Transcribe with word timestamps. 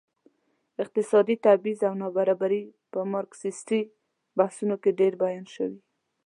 اقتصادي 0.83 1.35
تبعيض 1.45 1.79
او 1.87 1.93
نابرابري 2.01 2.63
په 2.91 2.99
مارکسيستي 3.13 3.81
بحثونو 4.37 4.75
کې 4.83 4.91
ډېر 4.99 5.13
بیان 5.23 5.45
شوي. 5.55 5.79